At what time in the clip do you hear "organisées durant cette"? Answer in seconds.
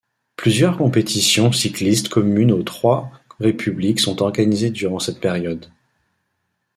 4.23-5.19